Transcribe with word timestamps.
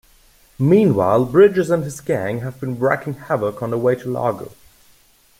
Meanwhile, 0.57 1.25
Bridges 1.25 1.69
and 1.69 1.83
his 1.83 2.01
gang 2.01 2.39
have 2.39 2.59
been 2.59 2.79
wreaking 2.79 3.13
havoc 3.13 3.61
on 3.61 3.69
their 3.69 3.77
way 3.77 3.93
to 3.97 4.09
Lago. 4.09 4.51